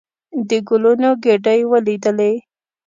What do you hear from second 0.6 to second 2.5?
ګلونو ګېدۍ ولېدلې.